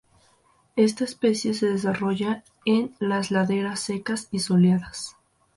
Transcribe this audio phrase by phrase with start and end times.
[0.77, 5.15] Esta especie se desarrolla en las laderas secas y soleadas.